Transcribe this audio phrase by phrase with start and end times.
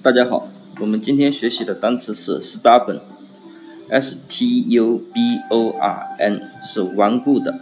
[0.00, 0.46] 大家好，
[0.80, 7.52] 我们今天学习的单词是 stubborn，s t u b o r n 是顽固的。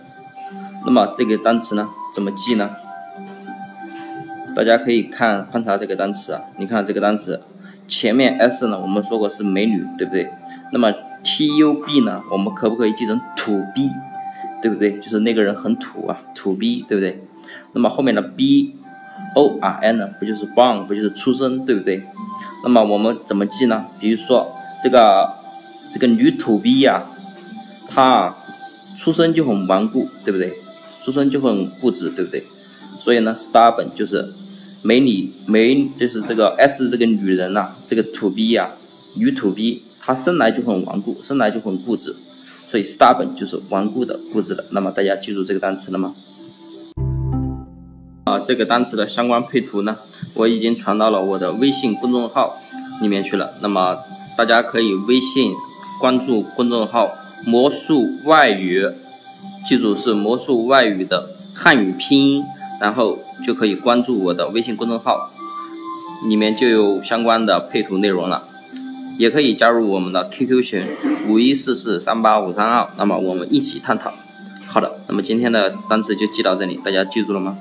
[0.85, 2.71] 那么这个单词呢，怎么记呢？
[4.55, 7.41] 大家可以看观察这个单词啊，你看这个单词
[7.89, 10.29] 前面 s 呢，我们说过是美女，对不对？
[10.73, 10.93] 那么
[11.25, 13.89] t u b 呢，我们可不可以记成土逼，
[14.61, 14.99] 对不对？
[14.99, 17.19] 就是那个人很土啊，土逼，对不对？
[17.73, 18.77] 那么后面的 b
[19.35, 22.03] o r n 呢，不就是 born，不就是出生，对不对？
[22.67, 23.85] 那么我们怎么记呢？
[24.01, 24.53] 比如说
[24.83, 25.33] 这个
[25.95, 27.01] 这个女土逼呀，
[27.89, 28.35] 她
[28.99, 30.53] 出生就很顽固，对不对？
[31.05, 32.43] 出生就很固执，对不对？
[33.01, 34.29] 所以呢，stubborn 就是
[34.83, 38.69] 美女美，就是这个 s 这个女人呐，这个土逼呀，
[39.17, 42.13] 女土逼，她生来就很顽固，生来就很固执，
[42.69, 44.65] 所以 stubborn 就是顽固的、固执的。
[44.73, 46.13] 那么大家记住这个单词了吗？
[48.41, 49.97] 这个单词的相关配图呢？
[50.35, 52.57] 我已经传到了我的微信公众号
[53.01, 53.97] 里面去了，那么
[54.37, 55.53] 大家可以微信
[56.01, 57.11] 关注公众号
[57.47, 58.85] “魔术外语”，
[59.69, 62.45] 记住是魔术外语的汉语拼音，
[62.81, 65.31] 然后就可以关注我的微信公众号，
[66.29, 68.43] 里面就有相关的配图内容了。
[69.19, 70.87] 也可以加入我们的 QQ 群
[71.27, 74.13] 五一四四三八五三二，那么我们一起探讨。
[74.67, 77.57] 好的，那么今天的单词就记到这里，大家记住了吗？